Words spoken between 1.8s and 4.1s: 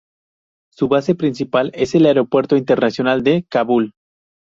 el Aeropuerto Internacional de Kabul.